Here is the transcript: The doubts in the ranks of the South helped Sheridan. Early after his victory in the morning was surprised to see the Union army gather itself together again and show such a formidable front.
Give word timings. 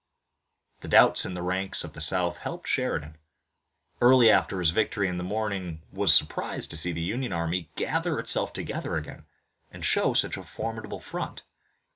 The 0.79 0.87
doubts 0.87 1.25
in 1.27 1.35
the 1.35 1.43
ranks 1.43 1.83
of 1.83 1.93
the 1.93 2.01
South 2.01 2.37
helped 2.37 2.67
Sheridan. 2.67 3.19
Early 4.01 4.31
after 4.31 4.57
his 4.57 4.71
victory 4.71 5.07
in 5.07 5.19
the 5.19 5.23
morning 5.23 5.83
was 5.93 6.11
surprised 6.11 6.71
to 6.71 6.77
see 6.77 6.91
the 6.91 7.03
Union 7.03 7.33
army 7.33 7.69
gather 7.75 8.17
itself 8.17 8.51
together 8.51 8.95
again 8.97 9.27
and 9.69 9.85
show 9.85 10.15
such 10.15 10.37
a 10.37 10.43
formidable 10.43 11.01
front. 11.01 11.43